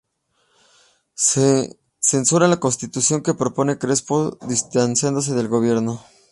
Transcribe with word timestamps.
Censura 1.99 2.47
la 2.47 2.59
Constitución 2.59 3.21
que 3.21 3.35
propone 3.35 3.77
Crespo, 3.77 4.39
distanciándose 4.47 5.35
del 5.35 5.47
gobierno. 5.47 6.03